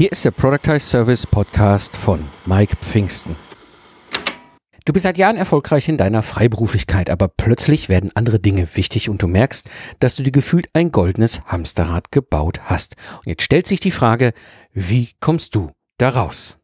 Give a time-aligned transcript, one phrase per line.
[0.00, 3.36] Hier ist der Productize Service Podcast von Mike Pfingsten.
[4.86, 9.20] Du bist seit Jahren erfolgreich in deiner Freiberuflichkeit, aber plötzlich werden andere Dinge wichtig und
[9.20, 9.68] du merkst,
[9.98, 12.96] dass du dir gefühlt ein goldenes Hamsterrad gebaut hast.
[13.18, 14.32] Und jetzt stellt sich die Frage,
[14.72, 16.59] wie kommst du da raus?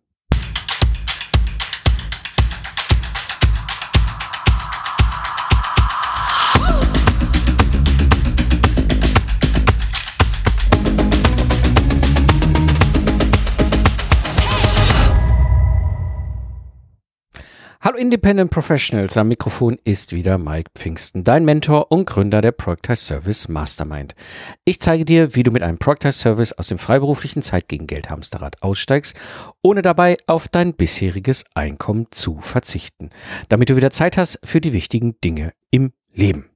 [17.87, 22.97] Hallo Independent Professionals, am Mikrofon ist wieder Mike Pfingsten, dein Mentor und Gründer der Productize
[22.97, 24.17] Service Mastermind.
[24.65, 28.11] Ich zeige dir, wie du mit einem Productize Service aus dem freiberuflichen Zeit gegen Geld
[28.11, 29.17] Hamsterrad aussteigst,
[29.63, 33.11] ohne dabei auf dein bisheriges Einkommen zu verzichten,
[33.51, 36.51] damit du wieder Zeit hast für die wichtigen Dinge im Leben.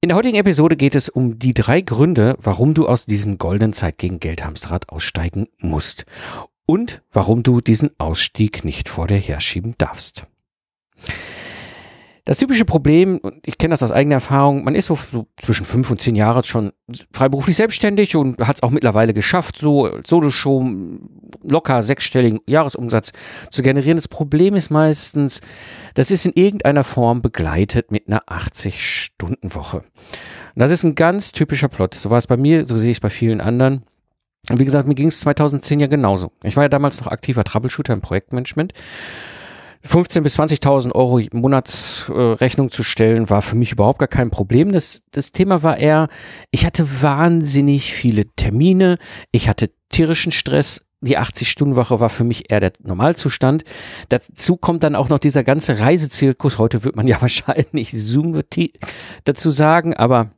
[0.00, 3.72] In der heutigen Episode geht es um die drei Gründe, warum du aus diesem goldenen
[3.72, 6.06] Zeit gegen Geld Hamsterrad aussteigen musst
[6.66, 10.24] und warum du diesen Ausstieg nicht vor dir herschieben darfst.
[12.26, 15.64] Das typische Problem, und ich kenne das aus eigener Erfahrung, man ist so, so zwischen
[15.64, 16.72] fünf und zehn Jahren schon
[17.12, 20.68] freiberuflich selbstständig und hat es auch mittlerweile geschafft, so Solo-Show
[21.48, 23.12] locker sechsstelligen Jahresumsatz
[23.52, 23.96] zu generieren.
[23.96, 25.40] Das Problem ist meistens,
[25.94, 29.84] das ist in irgendeiner Form begleitet mit einer 80-Stunden-Woche.
[30.56, 31.94] Das ist ein ganz typischer Plot.
[31.94, 33.84] So war es bei mir, so sehe ich es bei vielen anderen.
[34.50, 36.32] Und wie gesagt, mir ging es 2010 ja genauso.
[36.42, 38.72] Ich war ja damals noch aktiver Troubleshooter im Projektmanagement.
[39.86, 44.72] 15.000 bis 20.000 Euro Monatsrechnung zu stellen, war für mich überhaupt gar kein Problem.
[44.72, 46.08] Das, das Thema war eher,
[46.50, 48.98] ich hatte wahnsinnig viele Termine,
[49.30, 53.64] ich hatte tierischen Stress, die 80-Stunden-Woche war für mich eher der Normalzustand.
[54.08, 56.58] Dazu kommt dann auch noch dieser ganze Reisezirkus.
[56.58, 58.40] Heute wird man ja wahrscheinlich Zoom
[59.24, 60.30] dazu sagen, aber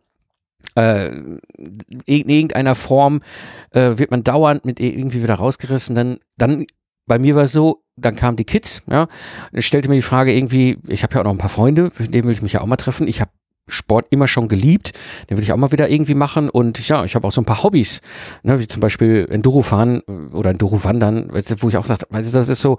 [0.75, 3.23] äh, in irgendeiner Form
[3.70, 5.95] äh, wird man dauernd mit irgendwie wieder rausgerissen.
[5.95, 6.67] Dann, dann
[7.06, 9.08] bei mir war es so, dann kamen die Kids, ja,
[9.52, 12.14] ich stellte mir die Frage irgendwie, ich habe ja auch noch ein paar Freunde, mit
[12.14, 13.08] denen will ich mich ja auch mal treffen.
[13.08, 13.30] Ich habe
[13.68, 14.92] Sport immer schon geliebt,
[15.29, 17.45] den will ich auch mal wieder irgendwie machen und ja, ich habe auch so ein
[17.45, 18.01] paar Hobbys,
[18.42, 20.01] ne, wie zum Beispiel Enduro fahren
[20.33, 22.79] oder Enduro wandern, wo ich auch sage, weißt du, das ist so,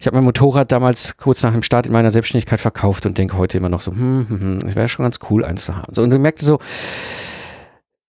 [0.00, 3.36] ich habe mein Motorrad damals kurz nach dem Start in meiner Selbstständigkeit verkauft und denke
[3.36, 5.94] heute immer noch so, hm, hm, hm, es wäre schon ganz cool, eins zu haben.
[5.94, 6.58] So, und du merkst so,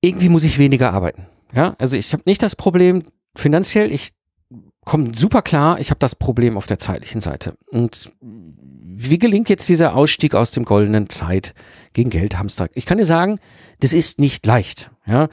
[0.02, 1.28] irgendwie muss ich weniger arbeiten.
[1.54, 3.04] Ja, also ich habe nicht das Problem
[3.36, 4.12] finanziell, ich
[4.86, 7.54] komme super klar, ich habe das Problem auf der zeitlichen Seite.
[7.72, 8.12] Und
[8.96, 11.54] wie gelingt jetzt dieser Ausstieg aus dem goldenen Zeit
[11.94, 12.70] gegen Geldhamster?
[12.74, 13.40] Ich kann dir sagen,
[13.80, 14.92] das ist nicht leicht.
[15.06, 15.28] Ja,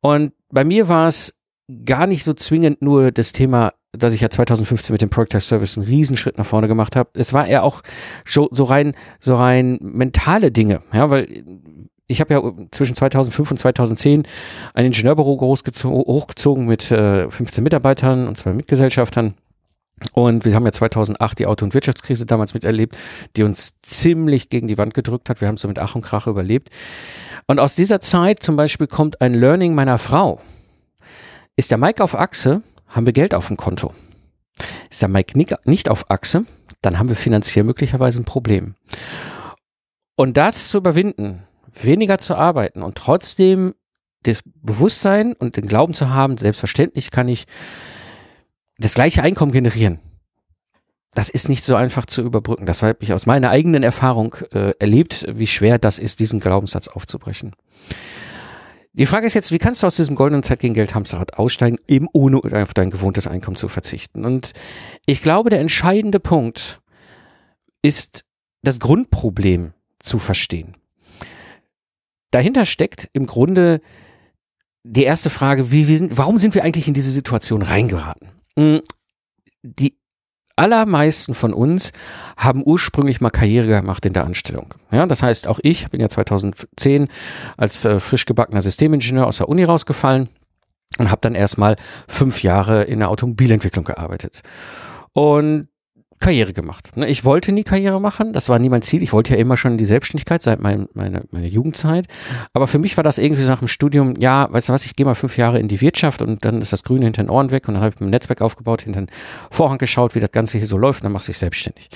[0.00, 1.38] und bei mir war es
[1.84, 5.76] gar nicht so zwingend nur das Thema, dass ich ja 2015 mit dem Project Service
[5.76, 7.10] einen Riesenschritt nach vorne gemacht habe.
[7.14, 7.82] Es war eher auch
[8.24, 10.80] so, rein, so rein mentale Dinge.
[10.92, 11.44] Ja, weil
[12.06, 14.26] ich habe ja zwischen 2005 und 2010
[14.74, 19.34] ein Ingenieurbüro hochgezogen mit äh, 15 Mitarbeitern und zwei Mitgesellschaftern.
[20.12, 22.96] Und wir haben ja 2008 die Auto- und Wirtschaftskrise damals miterlebt,
[23.36, 25.40] die uns ziemlich gegen die Wand gedrückt hat.
[25.40, 26.70] Wir haben es so mit Ach und Krach überlebt.
[27.46, 30.40] Und aus dieser Zeit zum Beispiel kommt ein Learning meiner Frau.
[31.56, 33.92] Ist der Mike auf Achse, haben wir Geld auf dem Konto.
[34.90, 36.44] Ist der Mike nicht auf Achse,
[36.82, 38.74] dann haben wir finanziell möglicherweise ein Problem.
[40.16, 43.74] Und das zu überwinden, weniger zu arbeiten und trotzdem
[44.24, 47.46] das Bewusstsein und den Glauben zu haben, selbstverständlich kann ich
[48.82, 49.98] das gleiche Einkommen generieren.
[51.14, 52.66] Das ist nicht so einfach zu überbrücken.
[52.66, 56.88] Das habe ich aus meiner eigenen Erfahrung äh, erlebt, wie schwer das ist, diesen Glaubenssatz
[56.88, 57.52] aufzubrechen.
[58.94, 61.78] Die Frage ist jetzt, wie kannst du aus diesem goldenen Zeit gegen Geld Hamsterrad aussteigen,
[61.88, 64.24] eben ohne auf dein gewohntes Einkommen zu verzichten?
[64.24, 64.52] Und
[65.06, 66.80] ich glaube, der entscheidende Punkt
[67.82, 68.24] ist
[68.62, 70.76] das Grundproblem zu verstehen
[72.32, 73.80] dahinter steckt im Grunde
[74.82, 78.28] die erste Frage, wie, wie sind, warum sind wir eigentlich in diese Situation reingeraten?
[78.58, 78.80] Hm,
[79.62, 79.96] die
[80.56, 81.92] allermeisten von uns
[82.36, 84.74] haben ursprünglich mal Karriere gemacht in der Anstellung.
[84.90, 87.08] Ja, das heißt, auch ich bin ja 2010
[87.56, 90.28] als äh, frisch gebackener Systemingenieur aus der Uni rausgefallen
[90.98, 91.76] und habe dann erstmal
[92.06, 94.42] fünf Jahre in der Automobilentwicklung gearbeitet.
[95.14, 95.68] Und
[96.22, 96.96] Karriere gemacht.
[96.96, 99.02] Ne, ich wollte nie Karriere machen, das war nie mein Ziel.
[99.02, 102.06] Ich wollte ja immer schon in die Selbstständigkeit seit mein, meine, meiner Jugendzeit.
[102.52, 105.04] Aber für mich war das irgendwie nach dem Studium, ja, weißt du was, ich gehe
[105.04, 107.68] mal fünf Jahre in die Wirtschaft und dann ist das Grüne hinter den Ohren weg
[107.68, 109.10] und dann habe ich mein Netzwerk aufgebaut, hinter den
[109.50, 111.90] Vorhang geschaut, wie das Ganze hier so läuft und dann machst du dich selbstständig.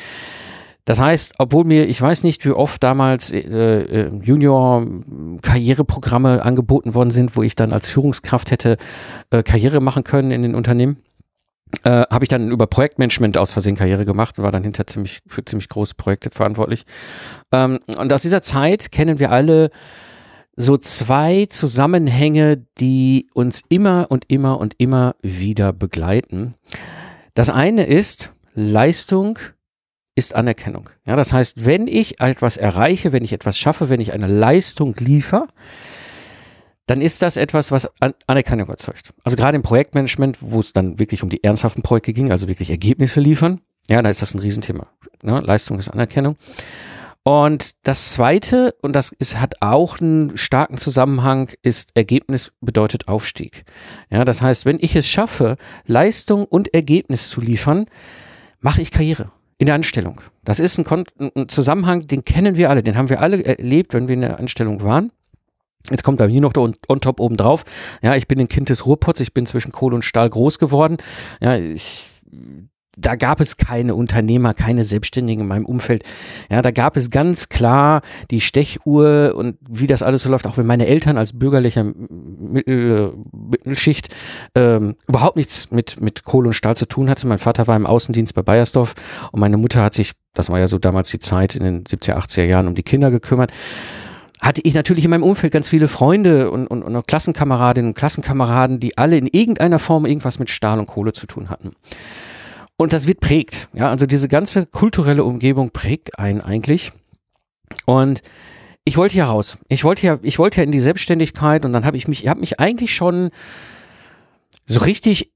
[0.87, 7.11] Das heißt, obwohl mir, ich weiß nicht, wie oft damals äh, äh, Junior-Karriereprogramme angeboten worden
[7.11, 8.77] sind, wo ich dann als Führungskraft hätte
[9.31, 10.99] äh, Karriere machen können in den Unternehmen,
[11.83, 15.21] äh, habe ich dann über Projektmanagement aus Versehen Karriere gemacht und war dann hinter ziemlich
[15.27, 16.85] für ziemlich große Projekte verantwortlich.
[17.53, 19.71] Ähm, und aus dieser Zeit kennen wir alle
[20.57, 26.55] so zwei Zusammenhänge, die uns immer und immer und immer wieder begleiten.
[27.35, 29.39] Das eine ist, Leistung
[30.15, 30.89] ist Anerkennung.
[31.05, 34.95] Ja, das heißt, wenn ich etwas erreiche, wenn ich etwas schaffe, wenn ich eine Leistung
[34.99, 35.47] liefere,
[36.87, 37.91] dann ist das etwas, was
[38.27, 39.13] Anerkennung erzeugt.
[39.25, 42.71] Also gerade im Projektmanagement, wo es dann wirklich um die ernsthaften Projekte ging, also wirklich
[42.71, 43.61] Ergebnisse liefern,
[43.91, 44.87] ja, da ist das ein Riesenthema.
[45.23, 45.41] Ne?
[45.41, 46.37] Leistung ist Anerkennung.
[47.23, 53.65] Und das zweite, und das ist, hat auch einen starken Zusammenhang, ist Ergebnis bedeutet Aufstieg.
[54.11, 55.57] Ja, das heißt, wenn ich es schaffe,
[55.87, 57.87] Leistung und Ergebnis zu liefern,
[58.61, 60.21] mache ich Karriere in der Anstellung.
[60.45, 60.87] Das ist ein,
[61.35, 64.39] ein Zusammenhang, den kennen wir alle, den haben wir alle erlebt, wenn wir in der
[64.39, 65.11] Anstellung waren.
[65.91, 67.65] Jetzt kommt da hier noch der on, on top oben drauf.
[68.03, 70.97] Ja, ich bin ein Kind des Ruhrpots, ich bin zwischen Kohle und Stahl groß geworden.
[71.41, 72.11] Ja, ich
[72.97, 76.03] da gab es keine Unternehmer, keine Selbstständigen in meinem Umfeld.
[76.51, 78.01] Ja, da gab es ganz klar
[78.31, 83.13] die Stechuhr und wie das alles so läuft, auch wenn meine Eltern als bürgerlicher Mittel,
[83.33, 84.15] Mittelschicht
[84.55, 87.27] ähm, überhaupt nichts mit, mit Kohle und Stahl zu tun hatte.
[87.27, 88.95] Mein Vater war im Außendienst bei Bayersdorf
[89.31, 92.17] und meine Mutter hat sich, das war ja so damals die Zeit in den 70er,
[92.17, 93.53] 80er Jahren, um die Kinder gekümmert
[94.41, 98.81] hatte ich natürlich in meinem Umfeld ganz viele Freunde und, und, und Klassenkameradinnen und Klassenkameraden,
[98.81, 101.73] die alle in irgendeiner Form irgendwas mit Stahl und Kohle zu tun hatten.
[102.77, 103.69] Und das wird prägt.
[103.73, 106.93] Ja, also diese ganze kulturelle Umgebung prägt einen eigentlich.
[107.87, 108.21] Und
[108.85, 109.59] ich wollte ja raus.
[109.69, 112.29] Ich wollte ja, ich wollte ja in die Selbstständigkeit und dann habe ich mich, ich
[112.29, 113.31] habe mich eigentlich schon
[114.67, 115.33] so richtig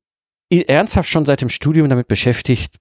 [0.50, 2.76] ernsthaft schon seit dem Studium damit beschäftigt,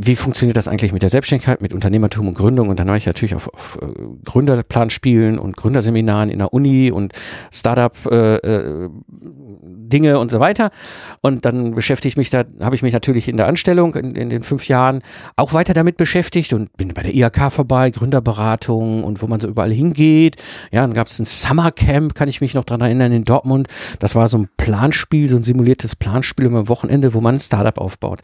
[0.00, 2.68] wie funktioniert das eigentlich mit der Selbstständigkeit, mit Unternehmertum und Gründung?
[2.68, 3.86] Und dann war ich natürlich auf, auf äh,
[4.24, 7.14] Gründerplanspielen und Gründerseminaren in der Uni und
[7.50, 8.78] Startup-Dinge
[10.08, 10.70] äh, äh, und so weiter.
[11.20, 14.30] Und dann beschäftige ich mich da, habe ich mich natürlich in der Anstellung in, in,
[14.30, 15.02] den fünf Jahren
[15.34, 19.48] auch weiter damit beschäftigt und bin bei der IHK vorbei, Gründerberatung und wo man so
[19.48, 20.36] überall hingeht.
[20.70, 23.66] Ja, dann gab es ein Summercamp, kann ich mich noch dran erinnern, in Dortmund.
[23.98, 27.78] Das war so ein Planspiel, so ein simuliertes Planspiel am Wochenende, wo man ein Startup
[27.78, 28.20] aufbaut.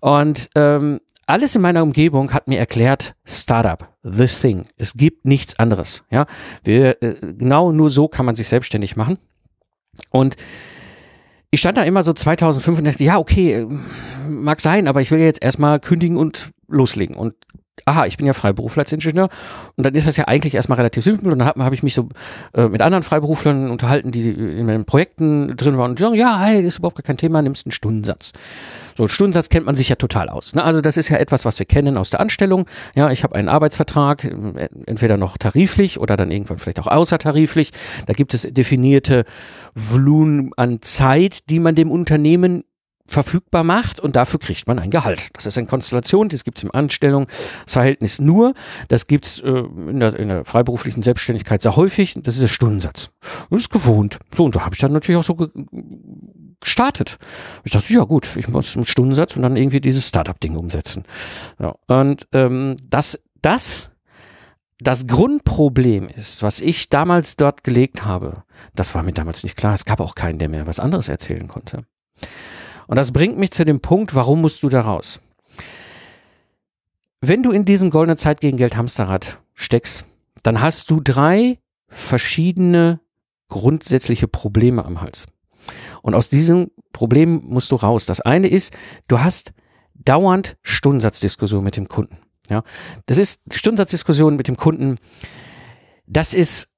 [0.00, 4.64] Und ähm, alles in meiner Umgebung hat mir erklärt, Startup, the thing.
[4.76, 6.04] Es gibt nichts anderes.
[6.10, 6.26] Ja,
[6.64, 9.18] wir, äh, genau nur so kann man sich selbstständig machen.
[10.10, 10.36] Und
[11.50, 13.66] ich stand da immer so 2005 und dachte, ja, okay,
[14.28, 17.16] mag sein, aber ich will jetzt erstmal kündigen und loslegen.
[17.16, 17.34] Und
[17.84, 19.28] aha, ich bin ja Freiberufler als Ingenieur
[19.76, 21.94] und dann ist das ja eigentlich erstmal relativ simpel und dann habe hab ich mich
[21.94, 22.08] so
[22.54, 26.40] äh, mit anderen Freiberuflern unterhalten, die in meinen Projekten drin waren und die sagen, ja,
[26.40, 28.32] hey, ist überhaupt gar kein Thema, nimmst einen Stundensatz.
[28.94, 30.54] So, Stundensatz kennt man sich ja total aus.
[30.54, 30.64] Ne?
[30.64, 32.66] Also das ist ja etwas, was wir kennen aus der Anstellung.
[32.96, 37.70] Ja, ich habe einen Arbeitsvertrag, äh, entweder noch tariflich oder dann irgendwann vielleicht auch außertariflich.
[38.06, 39.24] Da gibt es definierte
[39.74, 42.64] Volumen an Zeit, die man dem Unternehmen
[43.08, 45.28] verfügbar macht und dafür kriegt man ein Gehalt.
[45.32, 48.54] Das ist eine Konstellation, das gibt es im Anstellungsverhältnis nur,
[48.88, 52.48] das gibt es äh, in, der, in der freiberuflichen Selbstständigkeit sehr häufig, das ist der
[52.48, 53.10] Stundensatz.
[53.50, 54.18] Das ist gewohnt.
[54.34, 55.48] So, und da habe ich dann natürlich auch so ge
[56.60, 57.18] gestartet.
[57.62, 61.04] Ich dachte, ja gut, ich muss einen Stundensatz und dann irgendwie dieses Startup-Ding umsetzen.
[61.60, 63.92] Ja, und ähm, das, das
[64.80, 68.44] das Grundproblem ist, was ich damals dort gelegt habe,
[68.74, 69.74] das war mir damals nicht klar.
[69.74, 71.84] Es gab auch keinen, der mir was anderes erzählen konnte.
[72.88, 75.20] Und das bringt mich zu dem Punkt, warum musst du da raus?
[77.20, 80.06] Wenn du in diesem goldenen Zeit gegen Geld Hamsterrad steckst,
[80.42, 81.58] dann hast du drei
[81.88, 83.00] verschiedene
[83.48, 85.26] grundsätzliche Probleme am Hals.
[86.00, 88.06] Und aus diesem Problem musst du raus.
[88.06, 89.52] Das eine ist, du hast
[89.94, 92.18] dauernd Stundensatzdiskussion mit dem Kunden.
[92.48, 92.62] Ja,
[93.04, 94.96] das ist Stundensatzdiskussion mit dem Kunden.
[96.06, 96.72] Das ist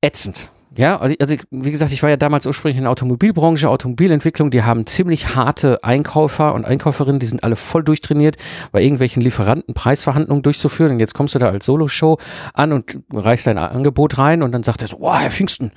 [0.00, 0.50] ätzend.
[0.80, 4.62] Ja, also, also wie gesagt, ich war ja damals ursprünglich in der Automobilbranche, Automobilentwicklung, die
[4.62, 8.38] haben ziemlich harte Einkäufer und Einkäuferinnen, die sind alle voll durchtrainiert,
[8.72, 10.92] bei irgendwelchen Lieferanten Preisverhandlungen durchzuführen.
[10.92, 12.18] Und jetzt kommst du da als Soloshow
[12.54, 15.70] an und reichst dein Angebot rein und dann sagt er so, oh, Herr Pfingsten,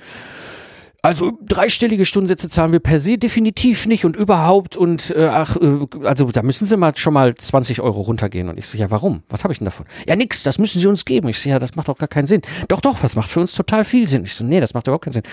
[1.04, 5.86] also dreistellige Stundensätze zahlen wir per se definitiv nicht und überhaupt und äh, ach, äh,
[6.02, 8.48] also da müssen Sie mal schon mal 20 Euro runtergehen.
[8.48, 9.22] Und ich so, ja, warum?
[9.28, 9.84] Was habe ich denn davon?
[10.08, 11.28] Ja, nix, das müssen Sie uns geben.
[11.28, 12.40] Ich so, ja, das macht doch gar keinen Sinn.
[12.68, 14.24] Doch, doch, was macht für uns total viel Sinn.
[14.24, 15.24] Ich so, nee, das macht überhaupt keinen Sinn.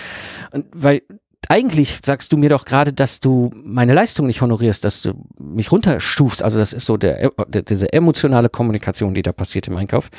[0.50, 1.00] Und weil
[1.48, 5.72] eigentlich sagst du mir doch gerade, dass du meine Leistung nicht honorierst, dass du mich
[5.72, 6.42] runterstufst.
[6.42, 10.10] Also das ist so der, der diese emotionale Kommunikation, die da passiert im Einkauf.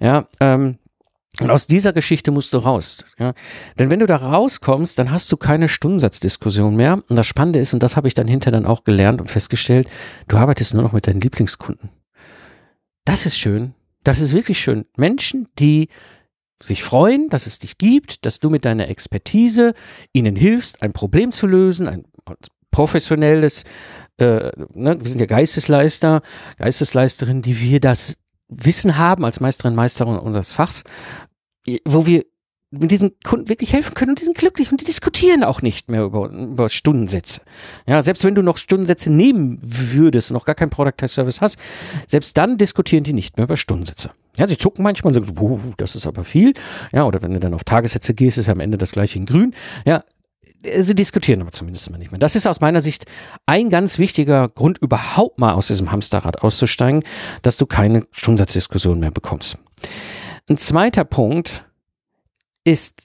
[0.00, 0.76] Ja, ähm,
[1.40, 3.04] und aus dieser Geschichte musst du raus.
[3.18, 3.32] Ja?
[3.78, 7.02] Denn wenn du da rauskommst, dann hast du keine Stundensatzdiskussion mehr.
[7.08, 9.88] Und das Spannende ist, und das habe ich dann hinterher dann auch gelernt und festgestellt,
[10.28, 11.88] du arbeitest nur noch mit deinen Lieblingskunden.
[13.06, 13.74] Das ist schön.
[14.04, 14.84] Das ist wirklich schön.
[14.96, 15.88] Menschen, die
[16.62, 19.72] sich freuen, dass es dich gibt, dass du mit deiner Expertise
[20.12, 22.04] ihnen hilfst, ein Problem zu lösen, ein
[22.70, 23.64] professionelles,
[24.18, 26.22] äh, ne, wir sind ja Geistesleister,
[26.58, 28.16] Geistesleisterin, die wir das
[28.56, 30.84] Wissen haben als Meisterin, Meister unseres Fachs,
[31.84, 32.24] wo wir
[32.72, 35.90] mit diesen Kunden wirklich helfen können und die sind glücklich und die diskutieren auch nicht
[35.90, 37.42] mehr über, über Stundensätze.
[37.86, 41.58] Ja, selbst wenn du noch Stundensätze nehmen würdest und noch gar keinen Product Service hast,
[42.08, 44.10] selbst dann diskutieren die nicht mehr über Stundensätze.
[44.38, 46.54] Ja, sie zucken manchmal und sagen, das ist aber viel.
[46.92, 49.54] Ja, oder wenn du dann auf Tagessätze gehst, ist am Ende das gleiche in grün.
[49.84, 50.04] Ja,
[50.64, 52.18] sie diskutieren aber zumindest mal nicht mehr.
[52.18, 53.06] Das ist aus meiner Sicht
[53.46, 57.02] ein ganz wichtiger Grund, überhaupt mal aus diesem Hamsterrad auszusteigen,
[57.42, 59.58] dass du keine Stundensatzdiskussion mehr bekommst.
[60.48, 61.64] Ein zweiter Punkt
[62.64, 63.02] ist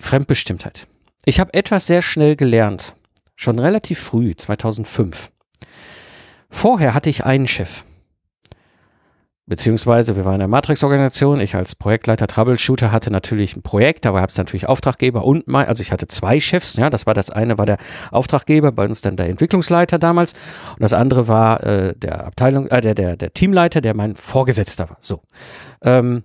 [0.00, 0.86] Fremdbestimmtheit.
[1.24, 2.94] Ich habe etwas sehr schnell gelernt,
[3.36, 5.30] schon relativ früh, 2005.
[6.48, 7.84] Vorher hatte ich einen Chef.
[9.50, 11.40] Beziehungsweise wir waren in der Matrix-Organisation.
[11.40, 15.66] Ich als Projektleiter Troubleshooter hatte natürlich ein Projekt, aber habe es natürlich Auftraggeber und mein,
[15.66, 16.76] also ich hatte zwei Chefs.
[16.76, 17.78] Ja, das war das eine war der
[18.12, 20.34] Auftraggeber, bei uns dann der Entwicklungsleiter damals
[20.74, 24.88] und das andere war äh, der Abteilung, äh, der der der Teamleiter, der mein Vorgesetzter
[24.88, 24.98] war.
[25.00, 25.20] So.
[25.82, 26.22] Ähm,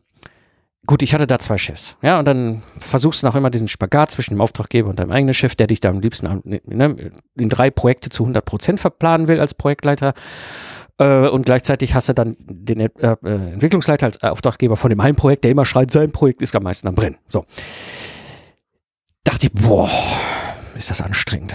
[0.87, 1.97] Gut, ich hatte da zwei Chefs.
[2.03, 5.33] Ja, und dann versuchst du noch immer diesen Spagat zwischen dem Auftraggeber und deinem eigenen
[5.33, 9.39] Chef, der dich da am liebsten ne, in drei Projekte zu 100 Prozent verplanen will
[9.39, 10.13] als Projektleiter.
[10.97, 15.15] Äh, und gleichzeitig hast du dann den äh, äh, Entwicklungsleiter als Auftraggeber von dem einen
[15.15, 17.17] Projekt, der immer schreit, sein Projekt ist am meisten am Brennen.
[17.27, 17.43] So.
[19.23, 19.89] Dachte ich, boah,
[20.77, 21.53] ist das anstrengend.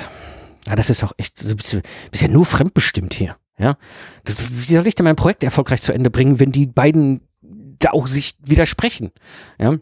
[0.66, 1.80] Ja, das ist auch echt, du bist,
[2.10, 3.36] bist ja nur fremdbestimmt hier.
[3.58, 3.76] Ja.
[4.24, 8.06] Wie soll ich denn mein Projekt erfolgreich zu Ende bringen, wenn die beiden da auch
[8.06, 9.10] sich widersprechen?
[9.58, 9.76] Ja.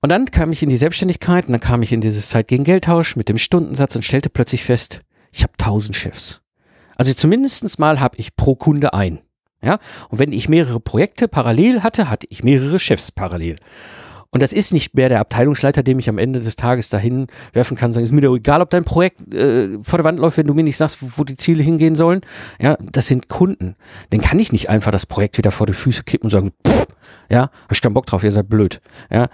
[0.00, 2.64] Und dann kam ich in die Selbstständigkeit und dann kam ich in dieses Zeit gegen
[2.64, 5.00] Geldtausch mit dem Stundensatz und stellte plötzlich fest,
[5.32, 6.42] ich habe tausend Chefs.
[6.96, 9.20] Also zumindestens mal habe ich pro Kunde ein.
[9.62, 9.78] Ja,
[10.10, 13.56] und wenn ich mehrere Projekte parallel hatte, hatte ich mehrere Chefs parallel.
[14.30, 17.76] Und das ist nicht mehr der Abteilungsleiter, dem ich am Ende des Tages dahin werfen
[17.76, 20.46] kann, sagen, ist mir doch egal, ob dein Projekt äh, vor der Wand läuft, wenn
[20.46, 22.20] du mir nicht sagst, wo, wo die Ziele hingehen sollen.
[22.60, 23.76] Ja, das sind Kunden.
[24.12, 26.86] Den kann ich nicht einfach das Projekt wieder vor die Füße kippen und sagen, pff,
[27.30, 28.80] ja, hab ich keinen Bock drauf, ihr seid blöd.
[29.10, 29.28] Ja,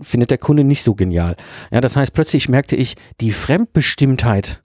[0.00, 1.36] findet der Kunde nicht so genial.
[1.70, 4.62] Ja, das heißt, plötzlich merkte ich, die Fremdbestimmtheit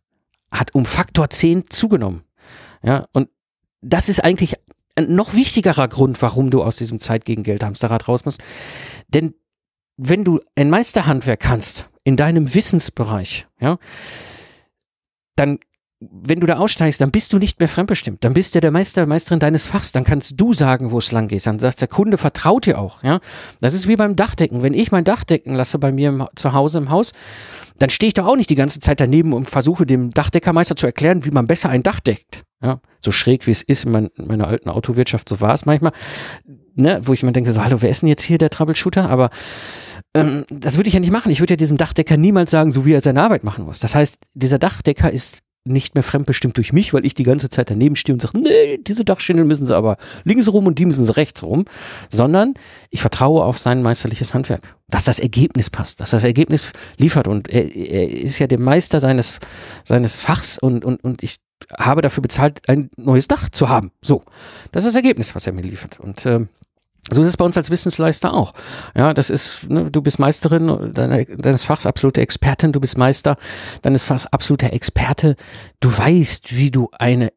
[0.50, 2.24] hat um Faktor 10 zugenommen.
[2.84, 3.30] Ja, und
[3.82, 4.56] das ist eigentlich
[4.96, 8.44] ein noch wichtigerer Grund, warum du aus diesem Zeit gegen Geld Hamsterrad raus musst.
[9.08, 9.34] Denn
[9.98, 13.78] wenn du ein Meisterhandwerk kannst in deinem Wissensbereich, ja,
[15.36, 15.60] dann
[16.12, 18.24] wenn du da aussteigst, dann bist du nicht mehr fremdbestimmt.
[18.24, 19.91] Dann bist du der Meister, Meisterin deines Fachs.
[19.91, 21.45] Dann kannst du sagen, wo es lang geht.
[21.45, 23.03] Dann sagt der Kunde, vertraut dir auch.
[23.03, 23.19] Ja,
[23.62, 24.62] das ist wie beim Dachdecken.
[24.62, 27.13] Wenn ich mein Dach decken lasse bei mir im, zu Hause im Haus,
[27.79, 30.86] dann stehe ich doch auch nicht die ganze Zeit daneben und versuche dem Dachdeckermeister zu
[30.86, 32.43] erklären, wie man besser ein Dach deckt.
[32.62, 35.65] Ja, so schräg wie es ist in, mein, in meiner alten Autowirtschaft, so war es
[35.65, 35.91] manchmal,
[36.75, 39.10] ne, wo ich mir denke, so, hallo, wer ist denn jetzt hier der Troubleshooter?
[39.10, 39.31] Aber
[40.13, 41.31] ähm, das würde ich ja nicht machen.
[41.31, 43.79] Ich würde ja diesem Dachdecker niemals sagen, so wie er seine Arbeit machen muss.
[43.79, 47.70] Das heißt, dieser Dachdecker ist nicht mehr fremdbestimmt durch mich, weil ich die ganze Zeit
[47.70, 51.05] daneben stehe und sage, nee, diese Dachschindeln müssen sie aber links rum und die müssen
[51.05, 51.65] sie rechts rum,
[52.10, 52.55] sondern
[52.89, 57.50] ich vertraue auf sein meisterliches Handwerk, dass das Ergebnis passt, dass das Ergebnis liefert und
[57.50, 59.39] er, er ist ja der Meister seines,
[59.86, 61.38] seines Fachs und, und, und ich
[61.79, 63.91] habe dafür bezahlt, ein neues Dach zu haben.
[64.01, 64.24] So,
[64.74, 66.00] das ist das Ergebnis, was er mir liefert.
[66.00, 66.41] Und äh,
[67.12, 68.53] so ist es bei uns als Wissensleister auch.
[68.95, 73.38] Ja, das ist, ne, du bist Meisterin deine, deines Fachs, absolute Expertin, du bist Meister
[73.81, 75.36] deines Fachs, absoluter Experte.
[75.81, 77.33] Du weißt, wie du eine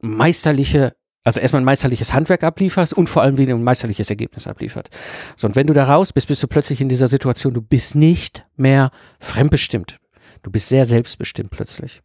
[0.00, 4.46] meisterliche, also erstmal ein meisterliches Handwerk ablieferst und vor allem, wie du ein meisterliches Ergebnis
[4.46, 4.88] abliefert.
[5.36, 7.96] So, und wenn du da raus bist, bist du plötzlich in dieser Situation, du bist
[7.96, 9.98] nicht mehr fremdbestimmt.
[10.42, 12.02] Du bist sehr selbstbestimmt plötzlich.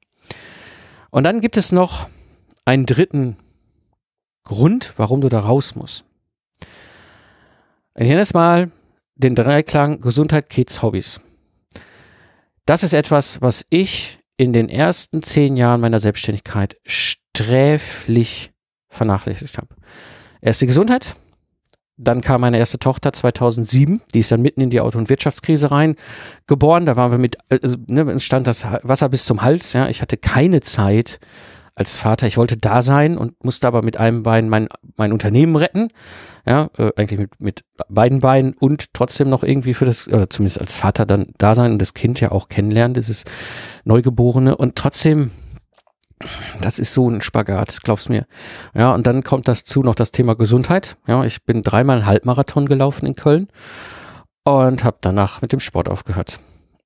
[1.11, 2.07] Und dann gibt es noch
[2.65, 3.37] einen dritten
[4.43, 6.05] Grund, warum du da raus musst.
[7.97, 8.71] Ich nenne es mal
[9.15, 11.21] den Dreiklang Gesundheit, Kids, Hobbys.
[12.65, 18.51] Das ist etwas, was ich in den ersten zehn Jahren meiner Selbstständigkeit sträflich
[18.89, 19.69] vernachlässigt habe.
[20.41, 21.15] Erst die Gesundheit,
[21.95, 25.71] dann kam meine erste Tochter 2007, die ist dann mitten in die Auto- und Wirtschaftskrise
[25.71, 25.95] rein
[26.47, 26.85] geboren.
[26.85, 29.71] Da waren wir mit, also, ne, stand das Wasser bis zum Hals.
[29.71, 31.19] Ja, ich hatte keine Zeit
[31.75, 32.25] als Vater.
[32.25, 35.89] Ich wollte da sein und musste aber mit einem Bein mein, mein Unternehmen retten.
[36.47, 40.61] Ja, äh, eigentlich mit, mit beiden Beinen und trotzdem noch irgendwie für das, oder zumindest
[40.61, 43.25] als Vater dann da sein und das Kind ja auch kennenlernen, dieses
[43.83, 45.31] Neugeborene und trotzdem
[46.61, 48.25] das ist so ein Spagat, glaubst mir.
[48.73, 50.97] Ja, und dann kommt das zu noch das Thema Gesundheit.
[51.07, 53.49] Ja, ich bin dreimal einen Halbmarathon gelaufen in Köln
[54.45, 56.39] und habe danach mit dem Sport aufgehört.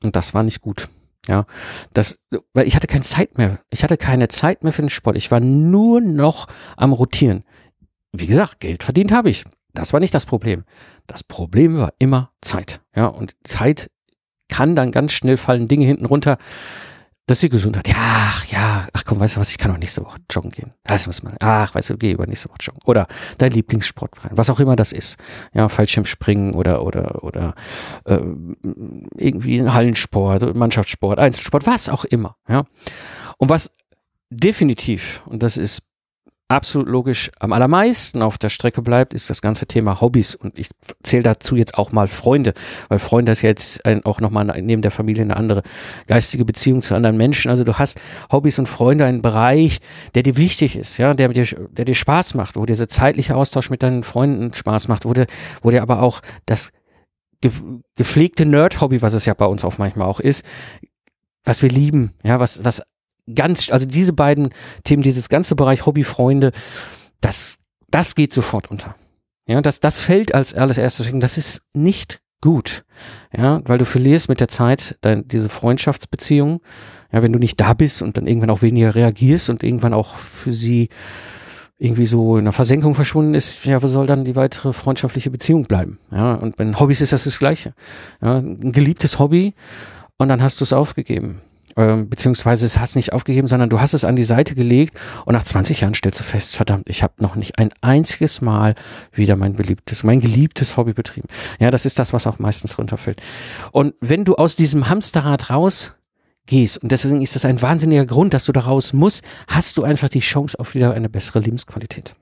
[0.03, 0.89] Und das war nicht gut.
[1.29, 1.45] Ja,
[1.93, 2.19] das,
[2.53, 3.59] weil ich hatte keine Zeit mehr.
[3.69, 5.15] Ich hatte keine Zeit mehr für den Sport.
[5.15, 7.43] Ich war nur noch am Rotieren.
[8.11, 9.43] Wie gesagt, Geld verdient habe ich.
[9.75, 10.63] Das war nicht das Problem.
[11.05, 12.81] Das Problem war immer Zeit.
[12.95, 13.91] Ja, und Zeit
[14.47, 16.39] kann dann ganz schnell fallen Dinge hinten runter
[17.29, 17.87] Das ist die Gesundheit.
[17.87, 20.73] Ja, ja, ach komm, weißt du was, ich kann auch nächste Woche joggen gehen.
[20.83, 21.35] Das muss man.
[21.39, 22.81] Ach, weißt du, geh über nächste Woche joggen.
[22.85, 23.05] Oder
[23.37, 25.17] dein Lieblingssport was auch immer das ist.
[25.53, 27.53] Ja, Fallschirmspringen oder oder oder
[28.05, 28.17] äh,
[29.15, 32.35] irgendwie Hallensport, Mannschaftssport, Einzelsport, was auch immer.
[32.47, 32.65] Ja.
[33.37, 33.75] Und was
[34.31, 35.83] definitiv, und das ist
[36.49, 40.35] absolut logisch am allermeisten auf der Strecke bleibt, ist das ganze Thema Hobbys.
[40.35, 40.69] Und ich
[41.03, 42.53] zähle dazu jetzt auch mal Freunde,
[42.89, 45.61] weil Freunde ist jetzt ein, auch nochmal neben der Familie eine andere
[46.07, 47.49] geistige Beziehung zu anderen Menschen.
[47.49, 48.01] Also du hast
[48.31, 49.79] Hobbys und Freunde einen Bereich,
[50.15, 53.69] der dir wichtig ist, ja, der dir, der dir Spaß macht, wo dieser zeitliche Austausch
[53.69, 55.27] mit deinen Freunden Spaß macht, wo dir,
[55.61, 56.71] wo dir aber auch das
[57.95, 60.45] gepflegte Nerd-Hobby, was es ja bei uns auch manchmal auch ist,
[61.45, 62.81] was wir lieben, ja, was, was
[63.35, 64.49] ganz, also diese beiden
[64.83, 66.51] Themen, dieses ganze Bereich Hobby, Freunde,
[67.21, 67.59] das,
[67.89, 68.95] das geht sofort unter.
[69.47, 71.09] Ja, das, das fällt als alles erstes.
[71.13, 72.83] Das ist nicht gut.
[73.35, 76.61] Ja, weil du verlierst mit der Zeit dein, diese Freundschaftsbeziehung.
[77.11, 80.15] Ja, wenn du nicht da bist und dann irgendwann auch weniger reagierst und irgendwann auch
[80.15, 80.89] für sie
[81.79, 85.63] irgendwie so in der Versenkung verschwunden ist, ja, wo soll dann die weitere freundschaftliche Beziehung
[85.63, 85.97] bleiben?
[86.11, 87.73] Ja, und bei Hobbys ist das das Gleiche.
[88.21, 89.55] Ja, ein geliebtes Hobby
[90.17, 91.41] und dann hast du es aufgegeben
[91.79, 95.33] ähm, beziehungsweise es hast nicht aufgegeben, sondern du hast es an die Seite gelegt und
[95.33, 98.75] nach 20 Jahren stellst du fest, verdammt, ich habe noch nicht ein einziges Mal
[99.13, 101.29] wieder mein beliebtes, mein geliebtes Hobby betrieben.
[101.57, 103.21] Ja, das ist das, was auch meistens runterfällt.
[103.71, 105.93] Und wenn du aus diesem Hamsterrad raus
[106.47, 109.83] gehst, und deswegen ist das ein wahnsinniger Grund, dass du da raus musst, hast du
[109.83, 112.13] einfach die Chance auf wieder eine bessere Lebensqualität.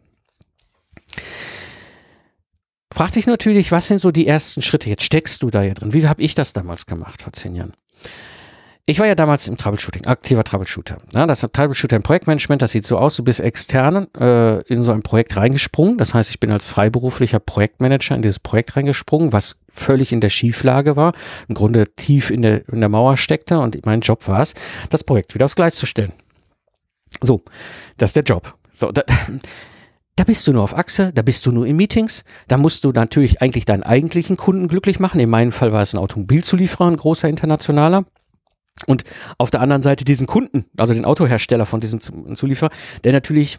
[2.93, 4.89] Fragt sich natürlich, was sind so die ersten Schritte?
[4.89, 5.93] Jetzt steckst du da ja drin.
[5.93, 7.73] Wie habe ich das damals gemacht vor zehn Jahren?
[8.89, 10.97] Ich war ja damals im Troubleshooting, aktiver Troubleshooter.
[11.13, 14.93] Ja, das Troubleshooter im Projektmanagement, das sieht so aus, du bist extern äh, in so
[14.93, 15.97] ein Projekt reingesprungen.
[15.97, 20.29] Das heißt, ich bin als freiberuflicher Projektmanager in dieses Projekt reingesprungen, was völlig in der
[20.29, 21.11] Schieflage war,
[21.49, 24.53] im Grunde tief in der, in der Mauer steckte und mein Job war es,
[24.89, 26.13] das Projekt wieder aufs Gleis zu stellen.
[27.21, 27.41] So,
[27.97, 28.55] das ist der Job.
[28.71, 29.03] So, da,
[30.15, 32.93] da bist du nur auf Achse, da bist du nur in Meetings, da musst du
[32.93, 35.19] natürlich eigentlich deinen eigentlichen Kunden glücklich machen.
[35.19, 38.05] In meinem Fall war es ein Automobilzulieferer, ein großer internationaler.
[38.85, 39.03] Und
[39.37, 42.71] auf der anderen Seite diesen Kunden, also den Autohersteller von diesem Zulieferer,
[43.03, 43.57] der natürlich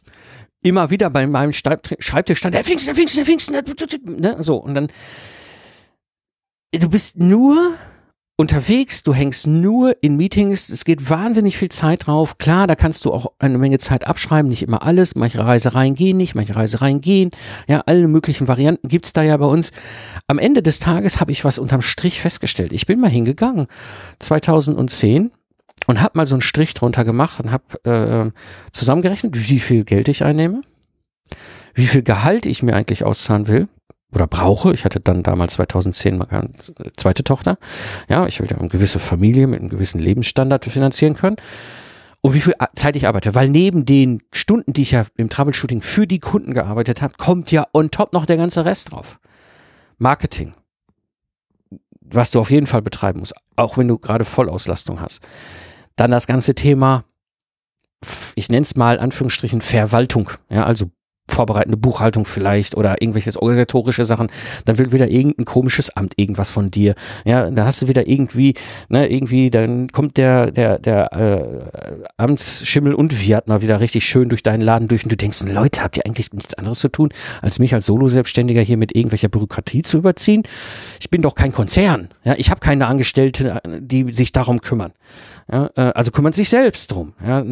[0.63, 4.37] immer wieder bei meinem Schreibtisch stand, der Pfingsten, der Pfingsten, der Pfingsten, ne?
[4.43, 4.89] so, und dann,
[6.73, 7.73] du bist nur
[8.41, 12.39] unterwegs, du hängst nur in Meetings, es geht wahnsinnig viel Zeit drauf.
[12.39, 15.17] Klar, da kannst du auch eine Menge Zeit abschreiben, nicht immer alles.
[15.17, 17.33] Manche Reisereien gehen nicht, manche Reisereien gehen.
[17.67, 19.73] Ja, alle möglichen Varianten gibt's da ja bei uns.
[20.29, 22.73] Am Ende des Tages habe ich was unterm Strich festgestellt.
[22.73, 23.67] Ich bin mal hingegangen,
[24.21, 25.33] 2010,
[25.89, 28.31] und habe mal so einen Strich drunter gemacht und habe äh,
[28.71, 30.63] zusammengerechnet, wie viel Geld ich einnehme,
[31.75, 33.69] wie viel Gehalt ich mir eigentlich auszahlen will
[34.13, 34.73] oder brauche.
[34.73, 36.51] Ich hatte dann damals 2010 mal eine
[36.97, 37.59] zweite Tochter.
[38.09, 41.37] Ja, ich will ja eine gewisse Familie mit einem gewissen Lebensstandard finanzieren können.
[42.21, 45.83] Und wie viel Zeit ich arbeite, weil neben den Stunden, die ich ja im Troubleshooting
[45.83, 49.21] für die Kunden gearbeitet habe, kommt ja on top noch der ganze Rest drauf.
[49.99, 50.53] Marketing,
[52.01, 55.27] was du auf jeden Fall betreiben musst, auch wenn du gerade Vollauslastung hast.
[55.95, 57.05] Dann das ganze Thema,
[58.35, 60.91] ich nenne es mal Anführungsstrichen Verwaltung, ja, also
[61.29, 64.29] vorbereitende Buchhaltung vielleicht oder irgendwelches organisatorische Sachen,
[64.65, 66.95] dann will wieder irgendein komisches Amt irgendwas von dir.
[67.25, 68.55] Ja, dann hast du wieder irgendwie,
[68.89, 74.29] ne, irgendwie, dann kommt der, der, der äh, Amtsschimmel und Wirt mal wieder richtig schön
[74.29, 77.11] durch deinen Laden durch und du denkst, Leute, habt ihr eigentlich nichts anderes zu tun,
[77.43, 80.43] als mich als Solo-Selbstständiger hier mit irgendwelcher Bürokratie zu überziehen?
[81.01, 82.09] Ich bin doch kein Konzern.
[82.25, 84.93] Ja, ich habe keine Angestellte, die sich darum kümmern.
[85.51, 87.15] Ja, äh, also kümmern sich selbst drum.
[87.25, 87.45] Ja,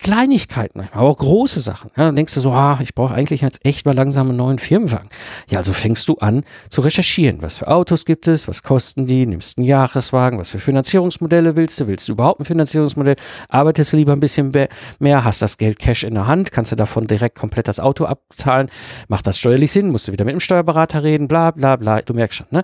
[0.00, 1.90] Kleinigkeiten aber auch große Sachen.
[1.96, 4.58] Ja, dann denkst du so, ah, ich brauche eigentlich jetzt echt mal langsam einen neuen
[4.58, 5.08] Firmenwagen.
[5.48, 7.42] Ja, also fängst du an zu recherchieren.
[7.42, 8.48] Was für Autos gibt es?
[8.48, 9.26] Was kosten die?
[9.26, 10.38] Nimmst einen Jahreswagen?
[10.38, 11.86] Was für Finanzierungsmodelle willst du?
[11.86, 13.16] Willst du überhaupt ein Finanzierungsmodell?
[13.48, 14.52] Arbeitest du lieber ein bisschen
[14.98, 15.24] mehr?
[15.24, 16.50] Hast das Geld Cash in der Hand?
[16.50, 18.70] Kannst du davon direkt komplett das Auto abzahlen?
[19.08, 19.90] Macht das steuerlich Sinn?
[19.90, 21.28] Musst du wieder mit dem Steuerberater reden?
[21.28, 22.02] Bla, bla, bla.
[22.02, 22.62] Du merkst schon, ne?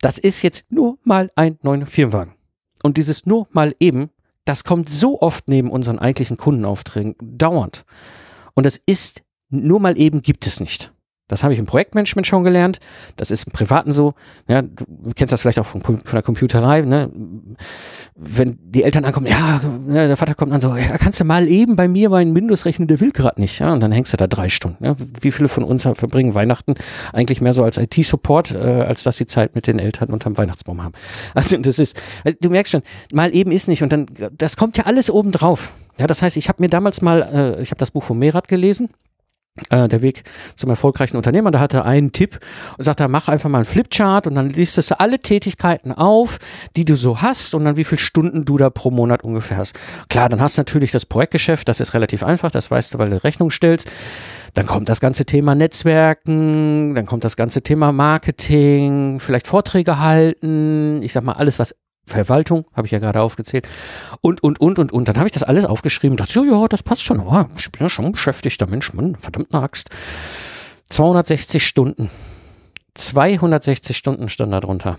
[0.00, 2.34] Das ist jetzt nur mal ein neuer Firmenwagen.
[2.82, 4.10] Und dieses nur mal eben
[4.50, 7.84] das kommt so oft neben unseren eigentlichen Kundenaufträgen dauernd.
[8.54, 10.92] Und das ist nur mal eben gibt es nicht.
[11.30, 12.80] Das habe ich im Projektmanagement schon gelernt.
[13.16, 14.14] Das ist im Privaten so.
[14.48, 16.80] Ja, du kennst das vielleicht auch von, von der Computerei.
[16.82, 17.08] Ne?
[18.16, 21.46] Wenn die Eltern ankommen, ja, ne, der Vater kommt an so, ja, kannst du mal
[21.46, 23.60] eben bei mir meinen Windows rechnen, der will gerade nicht.
[23.60, 24.84] Ja, und dann hängst du da drei Stunden.
[24.84, 24.96] Ja?
[25.20, 26.74] Wie viele von uns verbringen Weihnachten
[27.12, 30.82] eigentlich mehr so als IT-Support, äh, als dass sie Zeit mit den Eltern unterm Weihnachtsbaum
[30.82, 30.94] haben.
[31.34, 33.82] Also das ist, also du merkst schon, mal eben ist nicht.
[33.82, 35.72] Und dann, das kommt ja alles oben drauf.
[35.98, 38.48] Ja, das heißt, ich habe mir damals mal, äh, ich habe das Buch von Merat
[38.48, 38.90] gelesen
[39.68, 40.22] äh, der Weg
[40.54, 41.50] zum erfolgreichen Unternehmer.
[41.50, 42.38] Da hatte er einen Tipp
[42.78, 46.38] und sagte, mach einfach mal einen Flipchart und dann listest du alle Tätigkeiten auf,
[46.76, 49.78] die du so hast und dann wie viele Stunden du da pro Monat ungefähr hast.
[50.08, 53.10] Klar, dann hast du natürlich das Projektgeschäft, das ist relativ einfach, das weißt du, weil
[53.10, 53.90] du Rechnung stellst.
[54.54, 61.02] Dann kommt das ganze Thema Netzwerken, dann kommt das ganze Thema Marketing, vielleicht Vorträge halten,
[61.02, 61.74] ich sag mal alles, was
[62.10, 63.66] Verwaltung, habe ich ja gerade aufgezählt.
[64.20, 65.08] Und, und, und, und, und.
[65.08, 67.20] Dann habe ich das alles aufgeschrieben und dachte, ja, ja, das passt schon.
[67.20, 69.90] Oh, ich bin ja schon beschäftigter Mensch, Mann, verdammt eine Axt.
[70.88, 72.10] 260 Stunden.
[72.94, 74.98] 260 Stunden stand da drunter.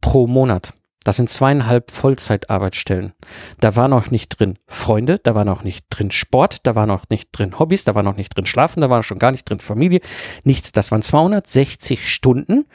[0.00, 0.72] Pro Monat.
[1.04, 3.12] Das sind zweieinhalb Vollzeitarbeitsstellen.
[3.58, 7.08] Da war noch nicht drin Freunde, da war noch nicht drin Sport, da war noch
[7.10, 9.58] nicht drin Hobbys, da war noch nicht drin Schlafen, da war schon gar nicht drin
[9.58, 10.00] Familie.
[10.44, 10.70] Nichts.
[10.70, 12.66] Das waren 260 Stunden,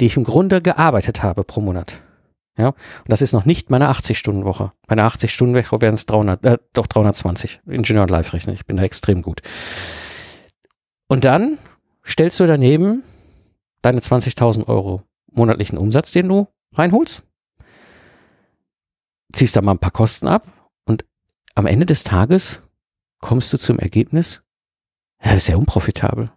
[0.00, 2.02] die ich im Grunde gearbeitet habe pro Monat.
[2.58, 2.76] Ja, und
[3.08, 4.72] das ist noch nicht meine 80-Stunden-Woche.
[4.88, 7.60] Meine 80-Stunden-Woche wären es 300, äh, doch 320.
[7.66, 8.54] Ingenieur und Live-Rechner.
[8.54, 9.42] Ich bin da extrem gut.
[11.06, 11.58] Und dann
[12.04, 13.02] stellst du daneben
[13.82, 17.24] deine 20.000 Euro monatlichen Umsatz, den du reinholst,
[19.32, 20.46] ziehst da mal ein paar Kosten ab
[20.86, 21.04] und
[21.54, 22.60] am Ende des Tages
[23.20, 24.42] kommst du zum Ergebnis,
[25.22, 26.30] ja, das ist ja unprofitabel.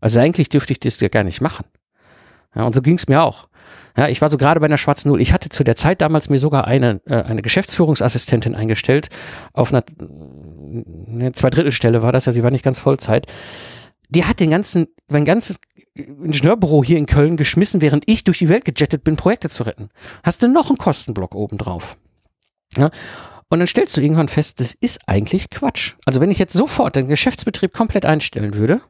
[0.00, 1.66] Also eigentlich dürfte ich das ja gar nicht machen.
[2.54, 3.48] Ja, und so ging es mir auch.
[3.96, 5.20] Ja, ich war so gerade bei einer schwarzen Null.
[5.20, 9.08] Ich hatte zu der Zeit damals mir sogar eine, äh, eine Geschäftsführungsassistentin eingestellt.
[9.52, 9.84] Auf einer
[11.08, 13.26] eine Zweidrittelstelle war das, also sie war nicht ganz Vollzeit.
[14.10, 15.60] Die hat den ganzen, mein ganzes
[15.94, 19.90] Ingenieurbüro hier in Köln geschmissen, während ich durch die Welt gejettet bin, Projekte zu retten.
[20.22, 21.98] Hast du noch einen Kostenblock oben drauf?
[22.76, 22.90] Ja.
[23.50, 25.94] Und dann stellst du irgendwann fest, das ist eigentlich Quatsch.
[26.04, 28.80] Also wenn ich jetzt sofort den Geschäftsbetrieb komplett einstellen würde,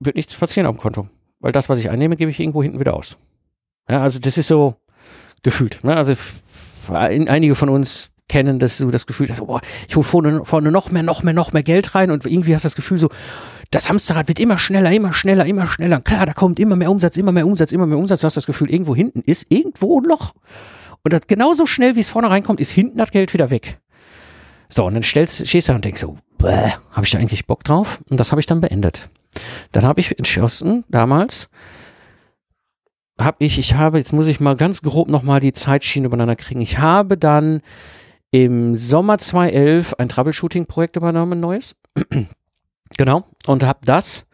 [0.00, 1.08] wird nichts passieren auf dem Konto
[1.40, 3.16] weil das, was ich einnehme, gebe ich irgendwo hinten wieder aus.
[3.88, 4.74] Ja, also das ist so
[5.42, 5.82] gefühlt.
[5.84, 5.96] Ne?
[5.96, 6.14] Also
[6.92, 10.90] einige von uns kennen das so das Gefühl, dass, boah, ich hole vorne, vorne noch
[10.90, 13.08] mehr, noch mehr, noch mehr Geld rein und irgendwie hast du das Gefühl so,
[13.70, 16.00] das Hamsterrad wird immer schneller, immer schneller, immer schneller.
[16.00, 18.20] Klar, da kommt immer mehr Umsatz, immer mehr Umsatz, immer mehr Umsatz.
[18.20, 20.32] Du hast das Gefühl, irgendwo hinten ist irgendwo ein Loch.
[21.04, 23.78] Und das genauso schnell, wie es vorne reinkommt, ist hinten das Geld wieder weg.
[24.68, 27.64] So, und dann stellst, stehst du da und denkst so, habe ich da eigentlich Bock
[27.64, 28.00] drauf?
[28.10, 29.08] Und das habe ich dann beendet.
[29.72, 31.50] Dann habe ich entschlossen, damals,
[33.20, 36.60] habe ich, ich habe, jetzt muss ich mal ganz grob nochmal die Zeitschiene übereinander kriegen.
[36.60, 37.62] Ich habe dann
[38.30, 41.76] im Sommer 2011 ein Troubleshooting-Projekt übernommen, ein neues.
[42.96, 43.24] genau.
[43.46, 44.26] Und habe das,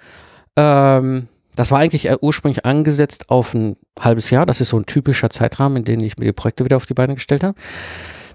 [0.57, 4.47] ähm, das war eigentlich ursprünglich angesetzt auf ein halbes Jahr.
[4.47, 6.95] Das ist so ein typischer Zeitrahmen, in dem ich mir die Projekte wieder auf die
[6.95, 7.57] Beine gestellt habe.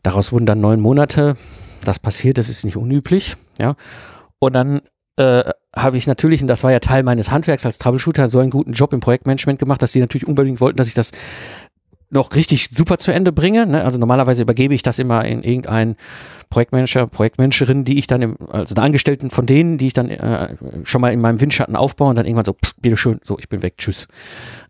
[0.01, 1.35] Daraus wurden dann neun Monate.
[1.83, 3.35] Das passiert, das ist nicht unüblich.
[3.59, 3.75] Ja.
[4.39, 4.81] Und dann
[5.19, 5.43] äh,
[5.75, 8.71] habe ich natürlich, und das war ja Teil meines Handwerks als Troubleshooter, so einen guten
[8.71, 11.11] Job im Projektmanagement gemacht, dass die natürlich unbedingt wollten, dass ich das
[12.09, 13.67] noch richtig super zu Ende bringe.
[13.67, 13.83] Ne?
[13.83, 15.95] Also normalerweise übergebe ich das immer in irgendeinen
[16.49, 20.55] Projektmanager, Projektmanagerin, die ich dann, im, also eine Angestellten von denen, die ich dann äh,
[20.83, 23.61] schon mal in meinem Windschatten aufbaue und dann irgendwann so, pss, bitteschön, so, ich bin
[23.61, 24.07] weg, tschüss.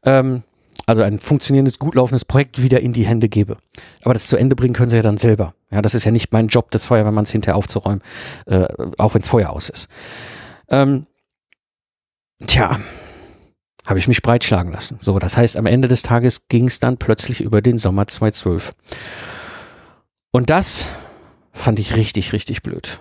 [0.04, 0.44] Ähm,
[0.86, 3.58] also ein funktionierendes, gut laufendes Projekt wieder in die Hände gebe.
[4.04, 5.54] Aber das zu Ende bringen können sie ja dann selber.
[5.72, 8.02] Ja, das ist ja nicht mein Job, das Feuerwehrmanns hinterher aufzuräumen,
[8.48, 9.88] äh, auch wenn es Feuer aus ist.
[10.70, 11.08] Ähm,
[12.46, 12.80] tja,
[13.88, 14.98] habe ich mich breitschlagen lassen.
[15.02, 18.72] So, das heißt, am Ende des Tages ging es dann plötzlich über den Sommer 2012.
[20.32, 20.94] Und das
[21.52, 23.00] fand ich richtig, richtig blöd.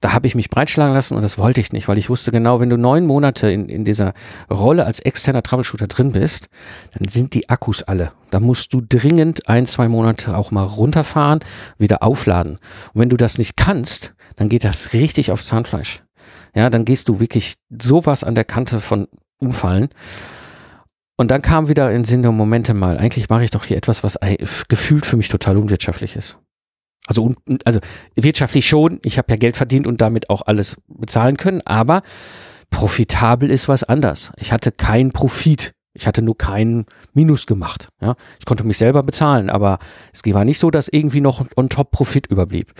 [0.00, 2.60] Da habe ich mich breitschlagen lassen und das wollte ich nicht, weil ich wusste genau,
[2.60, 4.12] wenn du neun Monate in, in dieser
[4.50, 6.50] Rolle als externer Troubleshooter drin bist,
[6.92, 8.12] dann sind die Akkus alle.
[8.30, 11.40] Da musst du dringend ein, zwei Monate auch mal runterfahren,
[11.78, 12.58] wieder aufladen.
[12.92, 16.03] Und wenn du das nicht kannst, dann geht das richtig aufs Zahnfleisch
[16.54, 19.88] ja, dann gehst du wirklich sowas an der Kante von umfallen.
[21.16, 24.02] Und dann kam wieder in Sinn der Momente mal, eigentlich mache ich doch hier etwas,
[24.02, 24.18] was
[24.68, 26.38] gefühlt für mich total unwirtschaftlich ist.
[27.06, 27.32] Also,
[27.64, 27.80] also
[28.14, 32.02] wirtschaftlich schon, ich habe ja Geld verdient und damit auch alles bezahlen können, aber
[32.70, 34.32] profitabel ist was anders.
[34.38, 35.72] Ich hatte keinen Profit.
[35.96, 37.88] Ich hatte nur keinen Minus gemacht.
[38.00, 39.78] Ja, ich konnte mich selber bezahlen, aber
[40.12, 42.72] es war nicht so, dass irgendwie noch on top Profit überblieb.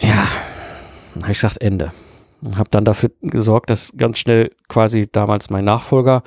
[0.00, 0.26] Ja,
[1.12, 1.92] dann habe ich gesagt, Ende.
[2.56, 6.22] Habe dann dafür gesorgt, dass ganz schnell quasi damals mein Nachfolger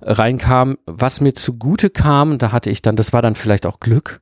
[0.00, 0.78] reinkam.
[0.86, 4.20] Was mir zugute kam, da hatte ich dann, das war dann vielleicht auch Glück,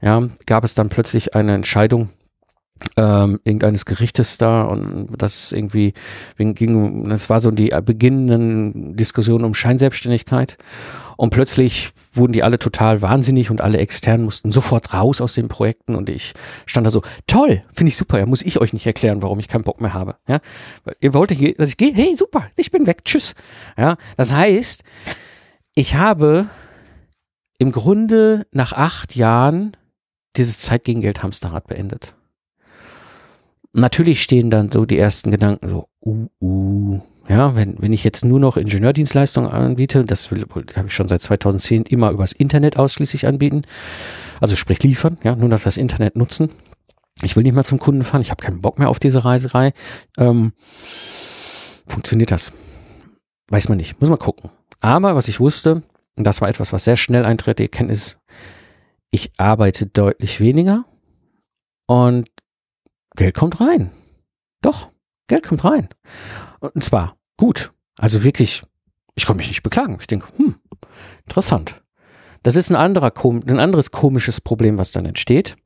[0.00, 2.10] ja, gab es dann plötzlich eine Entscheidung
[2.96, 5.94] ähm, irgendeines Gerichtes da und das irgendwie
[6.38, 10.56] ging, das war so die beginnenden Diskussionen um Scheinselbstständigkeit.
[11.16, 15.48] Und plötzlich wurden die alle total wahnsinnig und alle externen mussten sofort raus aus den
[15.48, 16.34] Projekten und ich
[16.66, 19.48] stand da so, toll, finde ich super, ja, muss ich euch nicht erklären, warum ich
[19.48, 20.40] keinen Bock mehr habe, ja,
[21.00, 23.34] ihr wollt, dass ich gehe, hey, super, ich bin weg, tschüss,
[23.76, 24.82] ja, das heißt,
[25.74, 26.46] ich habe
[27.58, 29.76] im Grunde nach acht Jahren
[30.36, 32.14] dieses Zeit gegen Geld Hamsterrad beendet.
[33.76, 38.24] Natürlich stehen dann so die ersten Gedanken so, uh, uh, ja, wenn, wenn ich jetzt
[38.24, 43.62] nur noch Ingenieurdienstleistungen anbiete, das habe ich schon seit 2010 immer übers Internet ausschließlich anbieten,
[44.40, 46.50] also sprich liefern, ja, nur noch das Internet nutzen.
[47.22, 49.72] Ich will nicht mehr zum Kunden fahren, ich habe keinen Bock mehr auf diese Reiserei.
[50.18, 50.52] Ähm,
[51.88, 52.52] funktioniert das?
[53.48, 54.50] Weiß man nicht, muss man gucken.
[54.80, 55.82] Aber was ich wusste,
[56.14, 58.18] und das war etwas, was sehr schnell eintritt, die Erkenntnis,
[59.10, 60.84] ich arbeite deutlich weniger
[61.86, 62.28] und
[63.16, 63.90] Geld kommt rein.
[64.60, 64.90] Doch,
[65.28, 65.88] Geld kommt rein.
[66.60, 67.72] Und zwar gut.
[67.96, 68.62] Also wirklich,
[69.14, 69.98] ich kann mich nicht beklagen.
[70.00, 70.56] Ich denke, hm,
[71.24, 71.82] interessant.
[72.42, 75.56] Das ist ein, anderer, ein anderes komisches Problem, was dann entsteht.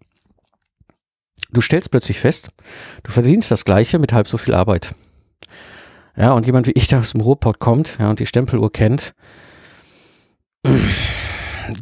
[1.50, 2.50] Du stellst plötzlich fest,
[3.04, 4.94] du verdienst das Gleiche mit halb so viel Arbeit.
[6.16, 9.14] Ja, und jemand wie ich, der aus dem Ruhrpott kommt, ja, und die Stempeluhr kennt,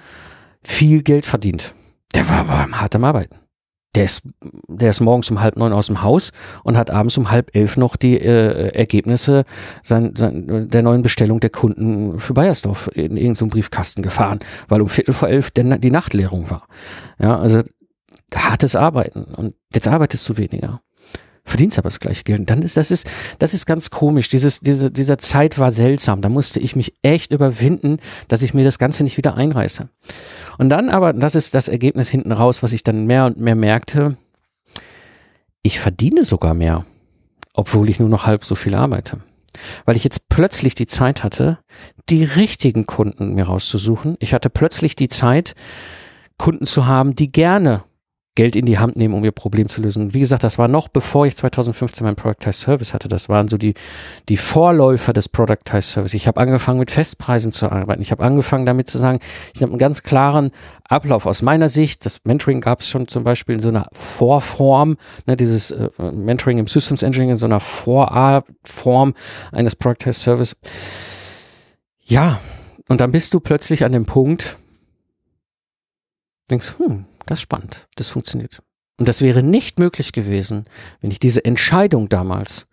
[0.62, 1.74] viel Geld verdient.
[2.14, 3.45] Der war aber hart am Arbeiten
[3.96, 4.22] der ist,
[4.68, 6.32] der ist morgens um halb neun aus dem Haus
[6.62, 9.44] und hat abends um halb elf noch die äh, Ergebnisse
[9.82, 14.88] sein, sein, der neuen Bestellung der Kunden für Bayersdorf in irgendeinem Briefkasten gefahren, weil um
[14.88, 16.68] Viertel vor elf denn die Nachtleerung war.
[17.18, 17.62] Ja, also
[18.34, 20.80] hartes Arbeiten und jetzt arbeitest du weniger
[21.46, 22.40] verdienst aber das gleiche Geld.
[22.40, 24.28] Und dann ist das ist das ist ganz komisch.
[24.28, 26.20] Dieses diese dieser Zeit war seltsam.
[26.20, 29.88] Da musste ich mich echt überwinden, dass ich mir das Ganze nicht wieder einreiße.
[30.58, 33.54] Und dann aber, das ist das Ergebnis hinten raus, was ich dann mehr und mehr
[33.54, 34.16] merkte.
[35.62, 36.84] Ich verdiene sogar mehr,
[37.52, 39.20] obwohl ich nur noch halb so viel arbeite.
[39.84, 41.58] Weil ich jetzt plötzlich die Zeit hatte,
[42.08, 44.16] die richtigen Kunden mir rauszusuchen.
[44.20, 45.54] Ich hatte plötzlich die Zeit,
[46.38, 47.82] Kunden zu haben, die gerne
[48.36, 50.14] Geld in die Hand nehmen, um ihr Problem zu lösen.
[50.14, 53.08] Wie gesagt, das war noch bevor ich 2015 mein Productized Service hatte.
[53.08, 53.74] Das waren so die,
[54.28, 56.14] die Vorläufer des Productized Service.
[56.14, 58.02] Ich habe angefangen mit Festpreisen zu arbeiten.
[58.02, 59.18] Ich habe angefangen damit zu sagen,
[59.54, 60.52] ich habe einen ganz klaren
[60.84, 62.04] Ablauf aus meiner Sicht.
[62.04, 66.58] Das Mentoring gab es schon zum Beispiel in so einer Vorform, ne, dieses äh, Mentoring
[66.58, 69.14] im Systems Engineering in so einer Vorform
[69.50, 70.56] eines Productized Service.
[72.04, 72.38] Ja,
[72.88, 74.58] und dann bist du plötzlich an dem Punkt,
[76.50, 77.88] denkst, hm, das ist spannend.
[77.96, 78.62] Das funktioniert.
[78.98, 80.64] Und das wäre nicht möglich gewesen,
[81.00, 82.66] wenn ich diese Entscheidung damals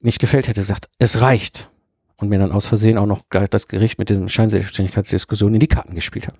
[0.00, 1.68] nicht gefällt hätte, gesagt, es reicht.
[2.16, 5.94] Und mir dann aus Versehen auch noch das Gericht mit diesem Scheinselbstständigkeitsdiskussion in die Karten
[5.96, 6.38] gespielt habe.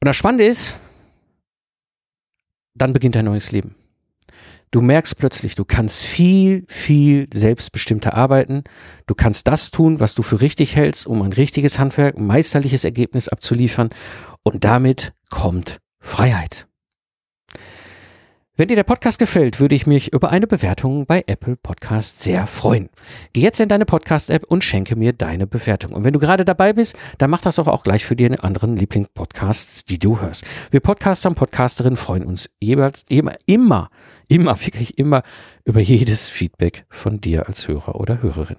[0.00, 0.78] Und das Spannende ist,
[2.74, 3.76] dann beginnt ein neues Leben.
[4.72, 8.64] Du merkst plötzlich, du kannst viel, viel selbstbestimmter arbeiten.
[9.06, 12.84] Du kannst das tun, was du für richtig hältst, um ein richtiges Handwerk, ein meisterliches
[12.84, 13.90] Ergebnis abzuliefern.
[14.42, 16.66] Und damit kommt Freiheit.
[18.54, 22.46] Wenn dir der Podcast gefällt, würde ich mich über eine Bewertung bei Apple Podcast sehr
[22.46, 22.90] freuen.
[23.32, 25.92] Geh jetzt in deine Podcast-App und schenke mir deine Bewertung.
[25.92, 28.76] Und wenn du gerade dabei bist, dann mach das auch, auch gleich für deine anderen
[28.76, 30.44] Lieblingspodcasts, die du hörst.
[30.70, 33.88] Wir Podcaster und Podcasterinnen freuen uns jeweils immer,
[34.32, 35.22] immer, wirklich immer
[35.64, 38.56] über jedes Feedback von dir als Hörer oder Hörerin.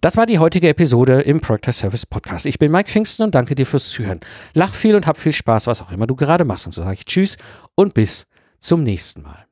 [0.00, 2.46] Das war die heutige Episode im Project Service Podcast.
[2.46, 4.20] Ich bin Mike Pfingsten und danke dir fürs Zuhören.
[4.54, 6.66] Lach viel und hab viel Spaß, was auch immer du gerade machst.
[6.66, 7.36] Und so sage ich Tschüss
[7.74, 8.26] und bis
[8.58, 9.43] zum nächsten Mal.